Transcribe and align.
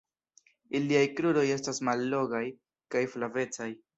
Iliaj 0.79 1.03
kruroj 1.19 1.43
estas 1.57 1.81
mallongaj 1.89 2.43
kaj 2.95 3.05
flavecaj. 3.15 3.71